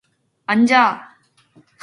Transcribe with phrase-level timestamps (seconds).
[0.51, 0.83] 앉아.